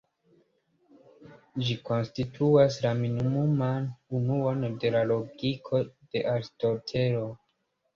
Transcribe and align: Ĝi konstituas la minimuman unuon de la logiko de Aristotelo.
Ĝi 1.67 1.75
konstituas 1.91 2.79
la 2.87 2.95
minimuman 3.03 3.89
unuon 4.23 4.69
de 4.83 4.95
la 5.01 5.07
logiko 5.17 5.87
de 5.97 6.31
Aristotelo. 6.37 7.27